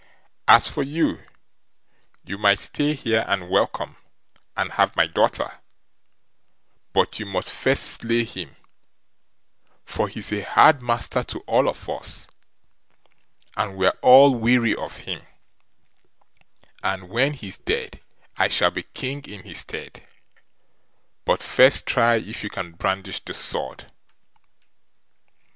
[0.47, 1.19] As for you,
[2.23, 3.97] you might stay here and welcome,
[4.57, 5.59] and have my daughter;
[6.91, 8.55] but you must first slay him,
[9.85, 12.27] for he's a hard master to all of us,
[13.55, 15.21] and we're all weary of him,
[16.81, 17.99] and when he's dead
[18.37, 20.01] I shall be King in his stead;
[21.25, 23.85] but first try if you can brandish this sword".